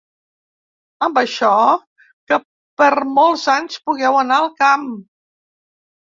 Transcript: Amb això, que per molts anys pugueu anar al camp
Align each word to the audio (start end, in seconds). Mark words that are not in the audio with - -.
Amb 1.07 1.17
això, 1.21 1.49
que 2.31 2.39
per 2.83 2.87
molts 3.17 3.43
anys 3.57 3.77
pugueu 3.91 4.17
anar 4.23 4.39
al 4.45 4.49
camp 4.63 4.89